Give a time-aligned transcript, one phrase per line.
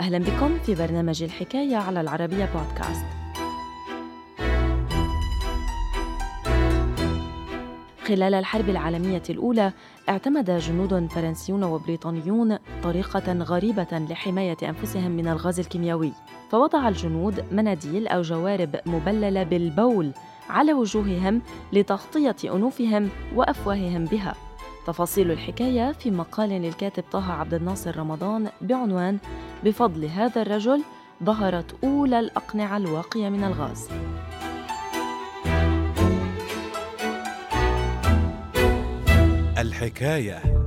[0.00, 3.04] أهلا بكم في برنامج الحكاية على العربية بودكاست.
[8.04, 9.72] خلال الحرب العالمية الأولى
[10.08, 16.12] اعتمد جنود فرنسيون وبريطانيون طريقة غريبة لحماية أنفسهم من الغاز الكيميائي
[16.50, 20.12] فوضع الجنود مناديل أو جوارب مبللة بالبول
[20.50, 21.42] على وجوههم
[21.72, 24.34] لتغطية أنوفهم وأفواههم بها.
[24.86, 29.18] تفاصيل الحكاية في مقال للكاتب طه عبد الناصر رمضان بعنوان
[29.64, 30.82] بفضل هذا الرجل
[31.24, 33.88] ظهرت أولى الأقنعة الواقية من الغاز.
[39.58, 40.59] الحكاية.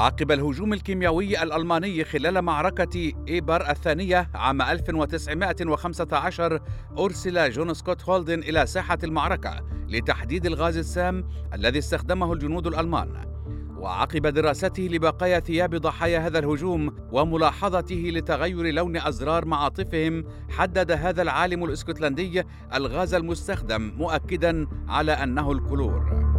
[0.00, 6.60] عقب الهجوم الكيميائي الألماني خلال معركة إيبر الثانية عام 1915
[6.98, 13.30] أرسل جون سكوت هالدين إلى ساحة المعركة لتحديد الغاز السام الذي استخدمه الجنود الألمان.
[13.76, 21.64] وعقب دراسته لبقايا ثياب ضحايا هذا الهجوم وملاحظته لتغير لون أزرار معاطفهم حدد هذا العالم
[21.64, 22.42] الإسكتلندي
[22.74, 26.29] الغاز المستخدم مؤكدا على أنه الكلور.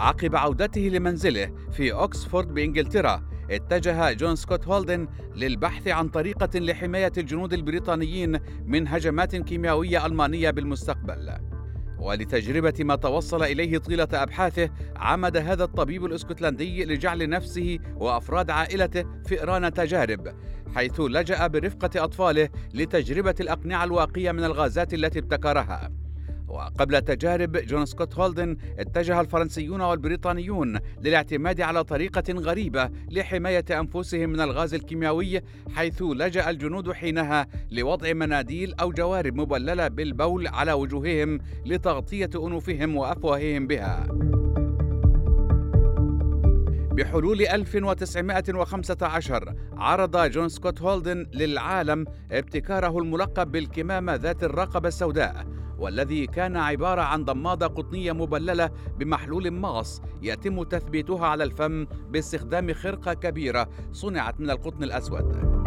[0.00, 7.52] عقب عودته لمنزله في أكسفورد بإنجلترا اتجه جون سكوت هولدن للبحث عن طريقة لحماية الجنود
[7.52, 11.30] البريطانيين من هجمات كيميائية ألمانية بالمستقبل.
[11.98, 19.72] ولتجربة ما توصل إليه طيلة أبحاثه عمد هذا الطبيب الإسكتلندي لجعل نفسه وأفراد عائلته فئران
[19.72, 20.34] تجارب
[20.74, 25.90] حيث لجأ برفقة أطفاله لتجربة الأقنعة الواقية من الغازات التي ابتكرها.
[26.50, 34.40] وقبل تجارب جون سكوت هولدن اتجه الفرنسيون والبريطانيون للاعتماد على طريقة غريبة لحماية أنفسهم من
[34.40, 35.40] الغاز الكيميائي
[35.74, 43.66] حيث لجأ الجنود حينها لوضع مناديل أو جوارب مبللة بالبول على وجوههم لتغطية أنوفهم وأفواههم
[43.66, 44.29] بها.
[46.92, 55.46] بحلول 1915 عرض جون سكوت هولدن للعالم ابتكاره الملقب بالكمامة ذات الرقبة السوداء
[55.78, 63.14] والذي كان عبارة عن ضمادة قطنية مبللة بمحلول مغص يتم تثبيتها على الفم باستخدام خرقة
[63.14, 65.60] كبيرة صنعت من القطن الأسود.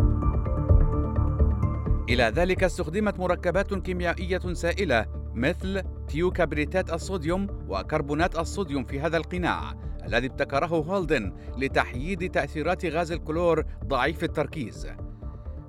[2.09, 9.73] إلى ذلك استخدمت مركبات كيميائية سائلة مثل ثيوكبريتات الصوديوم وكربونات الصوديوم في هذا القناع
[10.06, 14.88] الذي ابتكره هولدن لتحييد تأثيرات غاز الكلور ضعيف التركيز.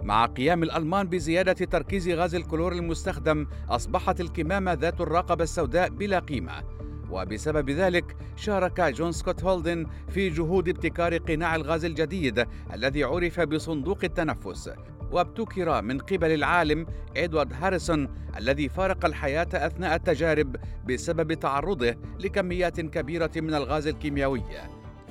[0.02, 6.83] مع قيام الألمان بزيادة تركيز غاز الكلور المستخدم أصبحت الكمامة ذات الرقبة السوداء بلا قيمة
[7.10, 13.98] وبسبب ذلك شارك جون سكوت هولدن في جهود ابتكار قناع الغاز الجديد الذي عرف بصندوق
[14.04, 14.70] التنفس.
[15.12, 20.56] وابتكر من قبل العالم إدوارد هاريسون الذي فارق الحياة أثناء التجارب
[20.88, 24.42] بسبب تعرضه لكميات كبيرة من الغاز الكيميائي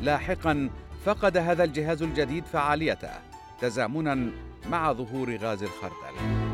[0.02, 0.70] لاحقا
[1.06, 3.10] فقد هذا الجهاز الجديد فعاليته
[3.62, 4.32] تزامنا
[4.70, 6.53] مع ظهور غاز الخردل.